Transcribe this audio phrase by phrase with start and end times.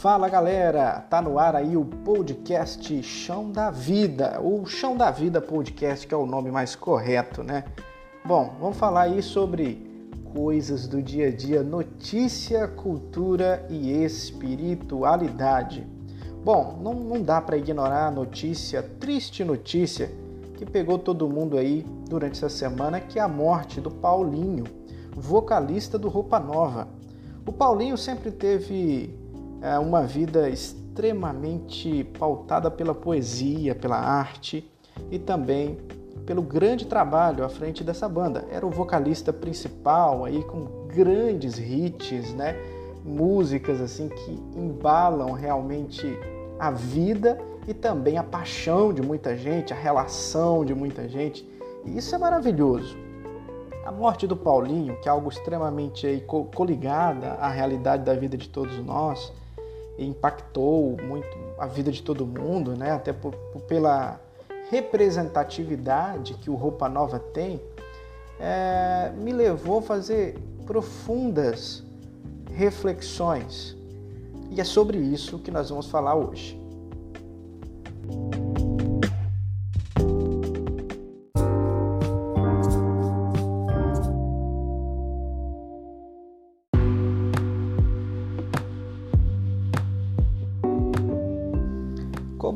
[0.00, 5.40] Fala galera, tá no ar aí o podcast Chão da Vida, o Chão da Vida
[5.40, 7.64] Podcast, que é o nome mais correto, né?
[8.24, 9.84] Bom, vamos falar aí sobre
[10.32, 15.84] coisas do dia a dia, notícia, cultura e espiritualidade.
[16.44, 20.12] Bom, não, não dá para ignorar a notícia, triste notícia,
[20.56, 24.62] que pegou todo mundo aí durante essa semana, que é a morte do Paulinho,
[25.10, 26.86] vocalista do Roupa Nova.
[27.44, 29.17] O Paulinho sempre teve
[29.60, 34.70] é uma vida extremamente pautada pela poesia, pela arte
[35.10, 35.78] e também
[36.26, 38.44] pelo grande trabalho à frente dessa banda.
[38.50, 42.54] Era o vocalista principal aí com grandes hits, né?
[43.04, 46.06] Músicas assim que embalam realmente
[46.58, 51.48] a vida e também a paixão de muita gente, a relação de muita gente.
[51.84, 52.96] E isso é maravilhoso.
[53.86, 56.20] A morte do Paulinho, que é algo extremamente aí
[56.54, 59.32] coligada à realidade da vida de todos nós,
[59.98, 62.92] impactou muito a vida de todo mundo, né?
[62.92, 64.20] até por, por, pela
[64.70, 67.60] representatividade que o Roupa Nova tem,
[68.38, 71.82] é, me levou a fazer profundas
[72.54, 73.76] reflexões.
[74.50, 76.58] E é sobre isso que nós vamos falar hoje.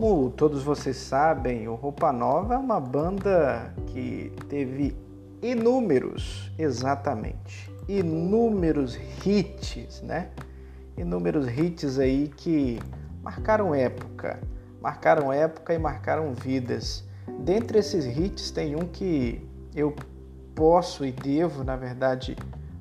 [0.03, 4.97] Como todos vocês sabem, o Roupa Nova é uma banda que teve
[5.41, 10.30] inúmeros, exatamente, inúmeros hits, né?
[10.97, 12.80] Inúmeros hits aí que
[13.23, 14.41] marcaram época,
[14.80, 17.05] marcaram época e marcaram vidas.
[17.39, 19.95] Dentre esses hits tem um que eu
[20.53, 22.36] posso e devo, na verdade,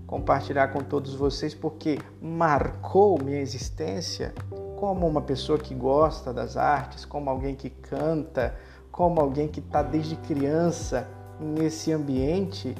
[0.08, 4.34] compartilhar com todos vocês porque marcou minha existência
[4.82, 8.56] como uma pessoa que gosta das artes, como alguém que canta,
[8.92, 11.08] como alguém que está desde criança
[11.40, 12.76] nesse ambiente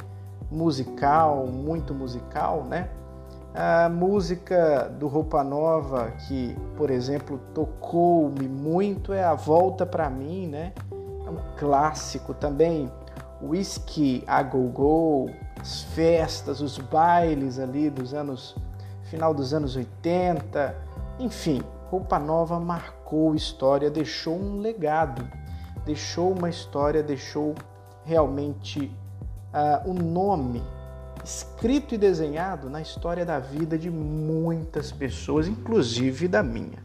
[0.50, 2.90] musical, muito musical, né?
[3.54, 10.48] A música do Roupa Nova, que, por exemplo, tocou-me muito, é A Volta para Mim,
[10.48, 10.74] né?
[10.92, 12.92] É um clássico também.
[13.44, 15.30] Whisky a Go Go,
[15.60, 18.56] as festas, os bailes ali dos anos,
[19.04, 20.76] final dos anos 80,
[21.20, 25.28] enfim, Roupa Nova marcou história, deixou um legado,
[25.86, 27.54] deixou uma história, deixou
[28.06, 28.90] realmente
[29.54, 30.64] uh, um nome
[31.22, 36.82] escrito e desenhado na história da vida de muitas pessoas, inclusive da minha.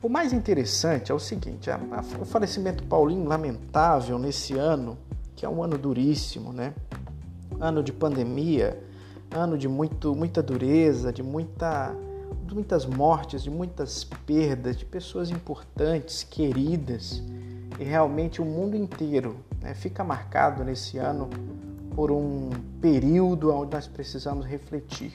[0.00, 4.96] O mais interessante é o seguinte: a, a, o falecimento Paulinho, lamentável nesse ano,
[5.34, 6.72] que é um ano duríssimo, né?
[7.58, 8.80] Ano de pandemia,
[9.28, 11.92] ano de muito, muita dureza, de muita
[12.46, 17.22] de muitas mortes, de muitas perdas, de pessoas importantes, queridas.
[17.78, 21.28] E realmente o mundo inteiro né, fica marcado nesse ano
[21.94, 22.50] por um
[22.80, 25.12] período onde nós precisamos refletir.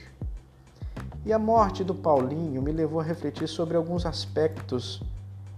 [1.26, 5.02] E a morte do Paulinho me levou a refletir sobre alguns aspectos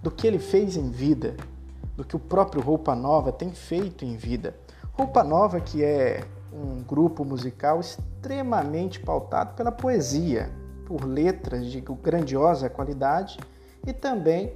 [0.01, 1.35] do que ele fez em vida,
[1.95, 4.53] do que o próprio Roupa Nova tem feito em vida.
[4.91, 10.51] Roupa Nova, que é um grupo musical extremamente pautado pela poesia,
[10.85, 13.37] por letras de grandiosa qualidade
[13.85, 14.53] e também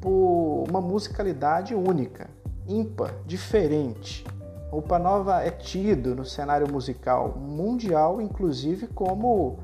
[0.00, 2.28] por uma musicalidade única,
[2.66, 4.24] ímpar, diferente.
[4.70, 9.58] Roupa Nova é tido no cenário musical mundial, inclusive como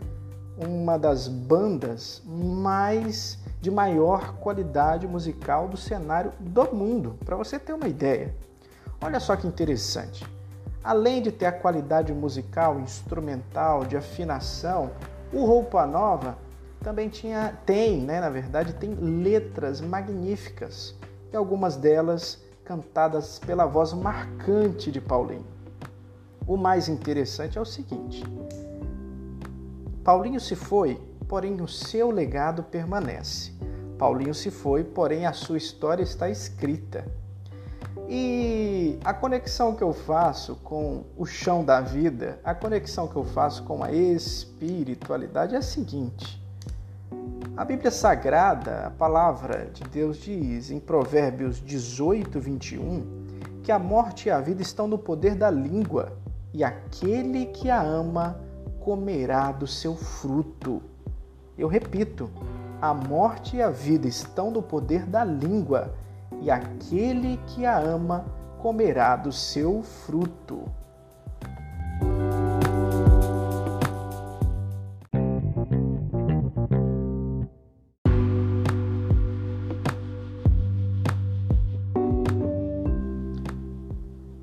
[0.59, 7.73] uma das bandas mais de maior qualidade musical do cenário do mundo, para você ter
[7.73, 8.35] uma ideia.
[9.01, 10.27] Olha só que interessante.
[10.83, 14.91] Além de ter a qualidade musical, instrumental, de afinação,
[15.37, 16.39] o Roupa Nova
[16.83, 20.95] também tinha, tem, né, na verdade, tem letras magníficas
[21.31, 25.47] e algumas delas cantadas pela voz marcante de Paulinho.
[26.47, 28.25] O mais interessante é o seguinte:
[30.03, 30.99] Paulinho se foi,
[31.29, 33.53] porém o seu legado permanece.
[33.99, 37.05] Paulinho se foi, porém a sua história está escrita.
[38.09, 43.25] E a conexão que eu faço com o chão da vida, a conexão que eu
[43.25, 46.41] faço com a espiritualidade é a seguinte.
[47.57, 53.27] A Bíblia Sagrada, a palavra de Deus diz em Provérbios 18, 21,
[53.65, 56.13] que a morte e a vida estão no poder da língua,
[56.53, 58.39] e aquele que a ama
[58.79, 60.81] comerá do seu fruto.
[61.59, 62.31] Eu repito,
[62.81, 65.93] a morte e a vida estão no poder da língua,
[66.41, 68.25] e aquele que a ama
[68.59, 70.65] comerá do seu fruto.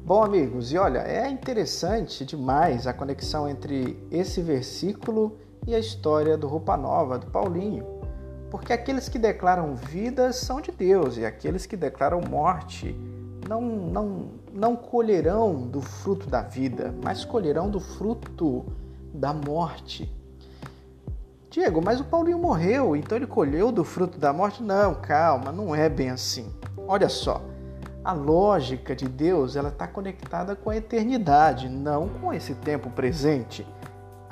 [0.06, 6.38] Bom, amigos, e olha, é interessante demais a conexão entre esse versículo e a história
[6.38, 7.93] do Roupa Nova, do Paulinho.
[8.54, 12.96] Porque aqueles que declaram vida são de Deus e aqueles que declaram morte
[13.50, 18.64] não, não, não colherão do fruto da vida, mas colherão do fruto
[19.12, 20.08] da morte.
[21.50, 24.62] Diego, mas o Paulinho morreu, então ele colheu do fruto da morte?
[24.62, 26.54] Não, calma, não é bem assim.
[26.88, 27.42] Olha só,
[28.06, 33.66] a lógica de Deus ela está conectada com a eternidade, não com esse tempo presente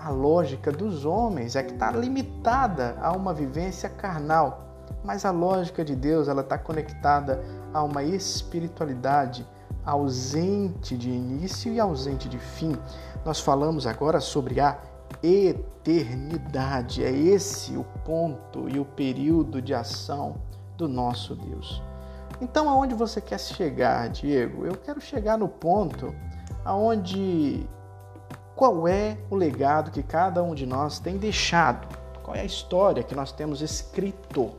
[0.04, 4.66] a lógica dos homens é que está limitada a uma vivência carnal,
[5.04, 9.48] mas a lógica de Deus ela está conectada a uma espiritualidade
[9.86, 12.76] ausente de início e ausente de fim.
[13.24, 14.80] Nós falamos agora sobre a
[15.22, 17.04] eternidade.
[17.04, 20.36] É esse o ponto e o período de ação
[20.78, 21.82] do nosso Deus.
[22.40, 24.66] Então, aonde você quer chegar, Diego?
[24.66, 26.14] Eu quero chegar no ponto
[26.66, 27.68] aonde
[28.62, 33.02] qual é o legado que cada um de nós tem deixado, qual é a história
[33.02, 34.52] que nós temos escrito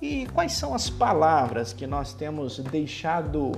[0.00, 3.52] e quais são as palavras que nós temos deixado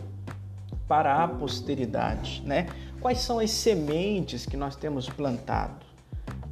[0.89, 2.67] para a posteridade, né?
[3.01, 5.87] Quais são as sementes que nós temos plantado?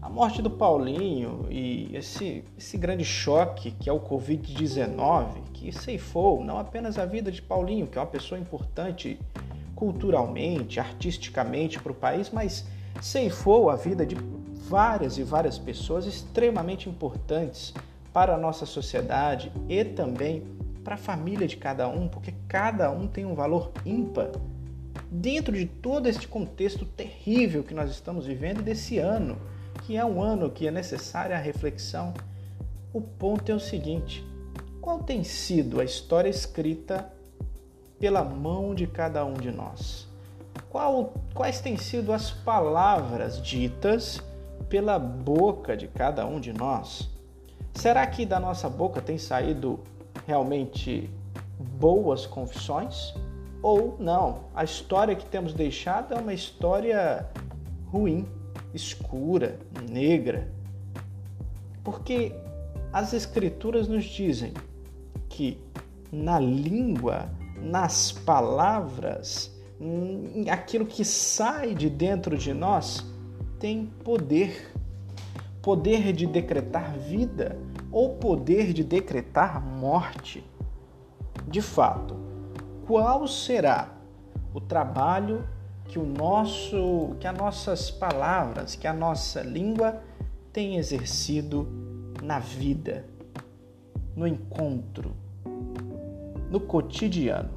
[0.00, 6.44] A morte do Paulinho e esse, esse grande choque que é o Covid-19, que ceifou
[6.44, 9.19] não apenas a vida de Paulinho, que é uma pessoa importante
[9.75, 12.64] culturalmente, artisticamente para o país, mas
[13.00, 14.16] ceifou a vida de
[14.69, 17.72] várias e várias pessoas extremamente importantes
[18.12, 20.43] para a nossa sociedade e também
[20.82, 24.31] para a família de cada um, porque cada um tem um valor ímpar.
[25.10, 29.37] Dentro de todo este contexto terrível que nós estamos vivendo desse ano,
[29.84, 32.14] que é um ano que é necessária a reflexão,
[32.93, 34.25] o ponto é o seguinte:
[34.81, 37.12] qual tem sido a história escrita
[37.98, 40.06] pela mão de cada um de nós?
[40.76, 44.23] Qual, quais têm sido as palavras ditas
[44.69, 47.08] pela boca de cada um de nós?
[47.73, 49.81] Será que da nossa boca tem saído
[50.26, 51.08] realmente
[51.81, 53.14] boas confissões?
[53.62, 54.50] Ou não?
[54.55, 57.26] A história que temos deixado é uma história
[57.90, 58.29] ruim,
[58.75, 59.58] escura,
[59.90, 60.52] negra.
[61.82, 62.34] Porque
[62.93, 64.52] as Escrituras nos dizem
[65.31, 65.58] que
[66.12, 67.31] na língua,
[67.62, 69.56] nas palavras,
[70.50, 73.05] aquilo que sai de dentro de nós
[73.58, 74.73] tem poder.
[75.62, 77.58] Poder de decretar vida
[77.90, 80.44] ou poder de decretar morte.
[81.49, 82.17] De fato,
[82.87, 83.93] qual será
[84.55, 85.46] o trabalho
[85.87, 90.00] que o nosso, que as nossas palavras, que a nossa língua
[90.52, 91.67] tem exercido
[92.22, 93.05] na vida,
[94.14, 95.17] no encontro,
[96.50, 97.56] no cotidiano?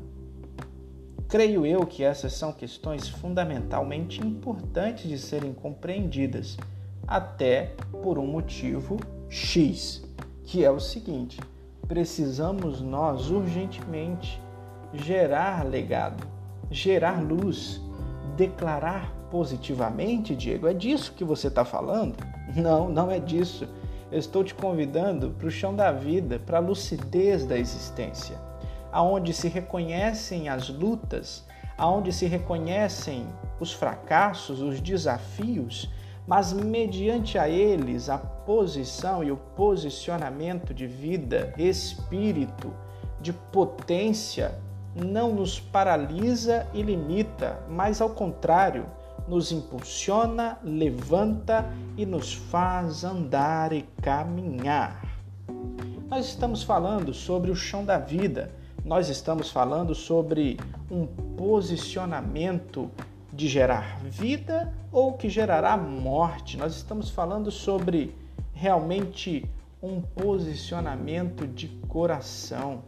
[1.29, 6.57] Creio eu que essas são questões fundamentalmente importantes de serem compreendidas,
[7.07, 8.97] até por um motivo
[9.29, 10.03] X,
[10.43, 11.39] que é o seguinte:
[11.87, 14.41] precisamos nós urgentemente
[14.91, 16.27] gerar legado,
[16.71, 17.79] gerar luz,
[18.35, 20.65] declarar positivamente, Diego.
[20.65, 22.15] É disso que você está falando?
[22.55, 23.67] Não, não é disso.
[24.11, 28.48] Eu estou te convidando para o chão da vida, para a lucidez da existência
[28.91, 31.45] aonde se reconhecem as lutas,
[31.77, 33.25] aonde se reconhecem
[33.59, 35.89] os fracassos, os desafios,
[36.27, 42.73] mas mediante a eles a posição e o posicionamento de vida, espírito,
[43.19, 44.59] de potência,
[44.95, 48.85] não nos paralisa e limita, mas ao contrário,
[49.27, 51.65] nos impulsiona, levanta
[51.95, 55.01] e nos faz andar e caminhar.
[56.09, 58.51] Nós estamos falando sobre o chão da vida,
[58.83, 60.57] nós estamos falando sobre
[60.89, 62.89] um posicionamento
[63.31, 66.57] de gerar vida ou que gerará morte.
[66.57, 68.15] Nós estamos falando sobre
[68.53, 69.45] realmente
[69.81, 72.81] um posicionamento de coração.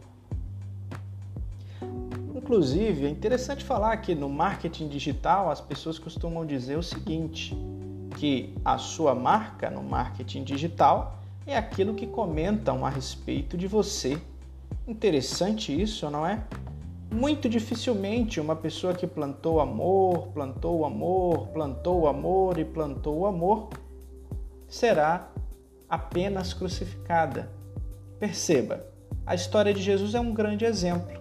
[2.34, 7.56] Inclusive, é interessante falar que no marketing digital as pessoas costumam dizer o seguinte:
[8.18, 14.20] que a sua marca no marketing digital é aquilo que comentam a respeito de você
[14.86, 16.42] Interessante isso, não é?
[17.10, 23.68] Muito dificilmente uma pessoa que plantou amor, plantou amor, plantou amor e plantou amor
[24.66, 25.30] será
[25.88, 27.50] apenas crucificada.
[28.18, 28.86] Perceba,
[29.26, 31.20] a história de Jesus é um grande exemplo.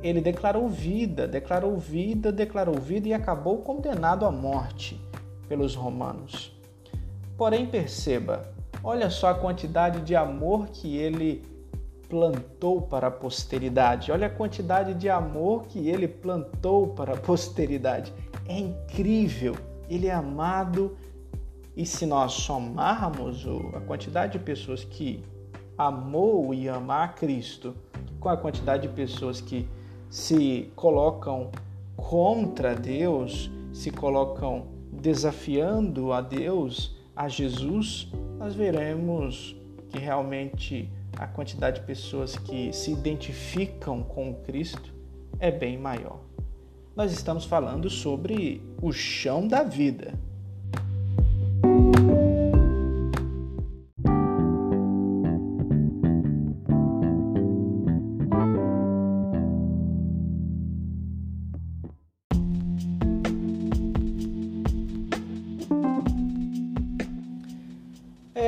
[0.00, 5.00] Ele declarou vida, declarou vida, declarou vida e acabou condenado à morte
[5.48, 6.56] pelos romanos.
[7.36, 8.48] Porém, perceba,
[8.82, 11.42] olha só a quantidade de amor que ele
[12.14, 14.12] plantou para a posteridade.
[14.12, 18.12] Olha a quantidade de amor que ele plantou para a posteridade.
[18.46, 19.56] É incrível.
[19.90, 20.96] Ele é amado
[21.76, 23.44] e se nós somarmos
[23.74, 25.24] a quantidade de pessoas que
[25.76, 27.74] amou e ama a Cristo
[28.20, 29.68] com a quantidade de pessoas que
[30.08, 31.50] se colocam
[31.96, 39.56] contra Deus, se colocam desafiando a Deus, a Jesus, nós veremos
[39.90, 44.94] que realmente a quantidade de pessoas que se identificam com Cristo
[45.38, 46.20] é bem maior.
[46.96, 50.14] Nós estamos falando sobre o chão da vida.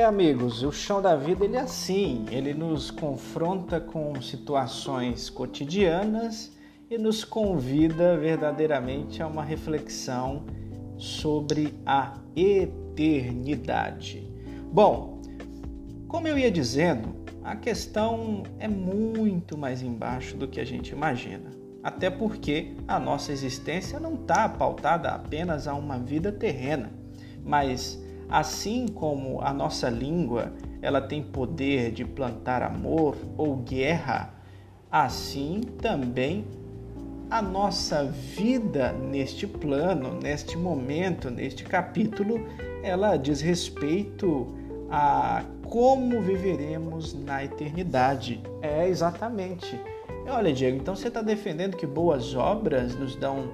[0.01, 6.51] Amigos, o chão da vida ele é assim, ele nos confronta com situações cotidianas
[6.89, 10.45] e nos convida verdadeiramente a uma reflexão
[10.97, 14.27] sobre a eternidade.
[14.71, 15.21] Bom,
[16.07, 21.49] como eu ia dizendo, a questão é muito mais embaixo do que a gente imagina.
[21.83, 26.91] Até porque a nossa existência não está pautada apenas a uma vida terrena,
[27.43, 34.33] mas Assim como a nossa língua ela tem poder de plantar amor ou guerra,
[34.91, 36.45] assim também
[37.29, 42.39] a nossa vida neste plano, neste momento, neste capítulo,
[42.81, 44.47] ela diz respeito
[44.89, 48.41] a como viveremos na eternidade.
[48.61, 49.79] É exatamente.
[50.29, 53.51] Olha, Diego, então você está defendendo que boas obras nos dão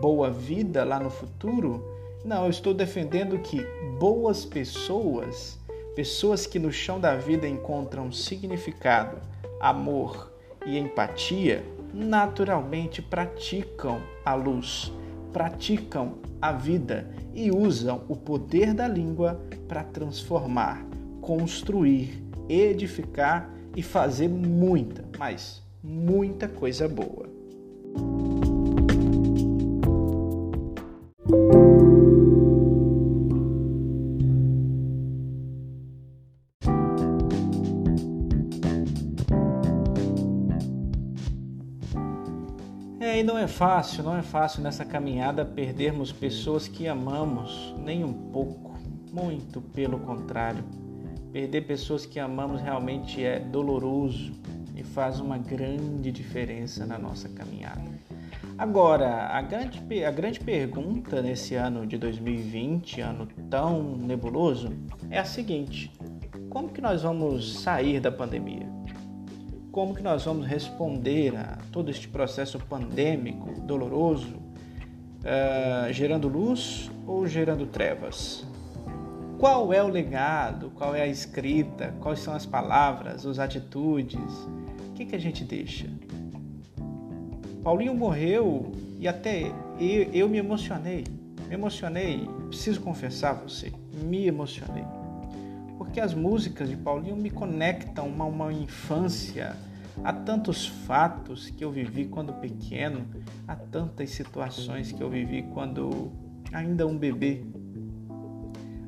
[0.00, 1.95] boa vida lá no futuro?
[2.26, 3.64] Não, eu estou defendendo que
[4.00, 5.56] boas pessoas,
[5.94, 9.18] pessoas que no chão da vida encontram significado,
[9.60, 10.32] amor
[10.66, 11.64] e empatia,
[11.94, 14.92] naturalmente praticam a luz,
[15.32, 20.84] praticam a vida e usam o poder da língua para transformar,
[21.20, 27.35] construir, edificar e fazer muita, mas muita coisa boa.
[43.56, 48.76] Fácil, não é fácil nessa caminhada perdermos pessoas que amamos, nem um pouco,
[49.10, 50.62] muito pelo contrário.
[51.32, 54.34] Perder pessoas que amamos realmente é doloroso
[54.74, 57.80] e faz uma grande diferença na nossa caminhada.
[58.58, 64.70] Agora, a grande, a grande pergunta nesse ano de 2020, ano tão nebuloso,
[65.08, 65.90] é a seguinte:
[66.50, 68.75] como que nós vamos sair da pandemia?
[69.76, 77.26] Como que nós vamos responder a todo este processo pandêmico doloroso, uh, gerando luz ou
[77.26, 78.46] gerando trevas?
[79.38, 80.72] Qual é o legado?
[80.74, 81.94] Qual é a escrita?
[82.00, 84.18] Quais são as palavras, as atitudes?
[84.88, 85.90] O que, que a gente deixa?
[87.62, 91.04] Paulinho morreu e até eu, eu me emocionei.
[91.48, 94.86] Me emocionei, preciso confessar a você, me emocionei
[95.78, 99.56] porque as músicas de Paulinho me conectam a uma infância,
[100.02, 103.06] a tantos fatos que eu vivi quando pequeno,
[103.46, 106.12] a tantas situações que eu vivi quando
[106.52, 107.44] ainda um bebê,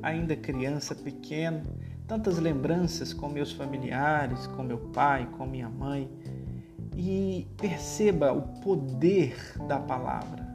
[0.03, 1.63] ainda criança pequeno,
[2.07, 6.09] tantas lembranças com meus familiares, com meu pai, com minha mãe.
[6.97, 9.37] E perceba o poder
[9.69, 10.49] da palavra,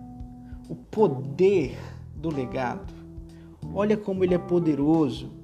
[0.67, 1.77] o poder
[2.15, 2.93] do legado.
[3.73, 5.42] Olha como ele é poderoso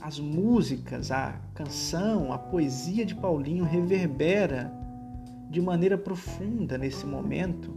[0.00, 4.72] as músicas, a canção, a poesia de Paulinho reverbera
[5.50, 7.74] de maneira profunda nesse momento,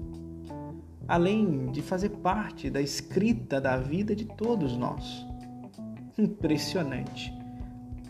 [1.08, 5.26] além de fazer parte da escrita da vida de todos nós.
[6.18, 7.34] Impressionante.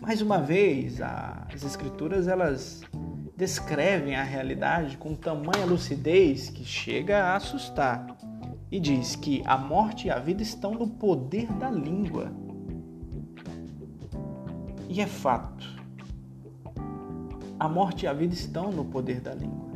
[0.00, 2.82] Mais uma vez, as escrituras elas
[3.36, 8.06] descrevem a realidade com tamanha lucidez que chega a assustar.
[8.70, 12.43] E diz que a morte e a vida estão no poder da língua.
[14.94, 15.66] E é fato.
[17.58, 19.72] A morte e a vida estão no poder da língua.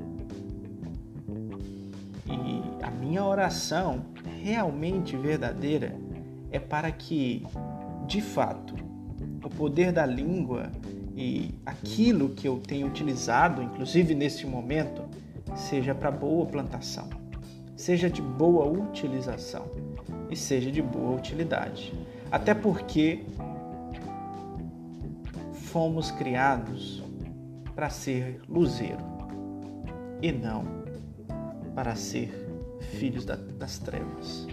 [2.25, 4.03] E a minha oração
[4.41, 5.97] realmente verdadeira
[6.53, 7.45] é para que,
[8.07, 8.77] de fato,
[9.45, 10.71] o poder da língua
[11.17, 15.03] e aquilo que eu tenho utilizado, inclusive neste momento,
[15.57, 17.09] seja para boa plantação,
[17.75, 19.67] seja de boa utilização
[20.31, 21.93] e seja de boa utilidade.
[22.31, 23.25] Até porque
[25.69, 27.03] fomos criados
[27.75, 29.05] para ser luzeiro
[30.23, 30.65] e não
[31.75, 32.33] para ser
[32.99, 34.47] filhos das trevas.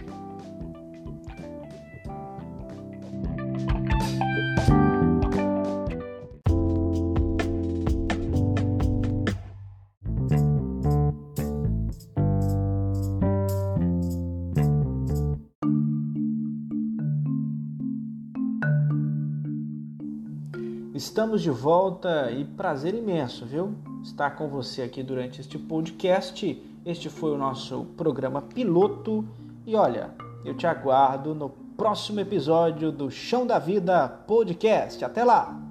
[21.16, 23.74] Estamos de volta e prazer imenso, viu?
[24.02, 26.62] Estar com você aqui durante este podcast.
[26.84, 29.26] Este foi o nosso programa piloto.
[29.64, 30.10] E olha,
[30.44, 35.02] eu te aguardo no próximo episódio do Chão da Vida Podcast.
[35.06, 35.65] Até lá!